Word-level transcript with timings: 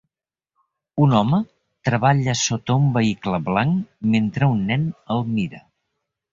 Un 1.07 1.13
home 1.17 1.39
treballa 1.89 2.35
sota 2.45 2.79
un 2.85 2.89
vehicle 2.97 3.43
blanc 3.53 3.87
mentre 4.17 4.53
un 4.57 4.67
nen 4.73 4.91
el 5.19 5.25
mira. 5.39 5.65